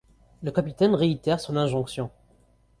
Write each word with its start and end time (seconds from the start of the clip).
Le 0.41 0.49
capitaine 0.51 0.95
réitère 0.95 1.39
son 1.39 1.55
injonction. 1.55 2.09